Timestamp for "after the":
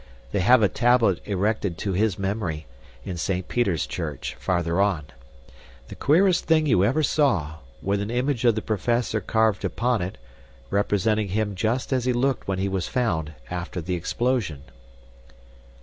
13.51-13.93